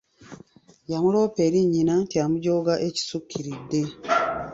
[0.91, 3.81] Yamuloopa eri nnyina nti amujooga ekisukkiridde.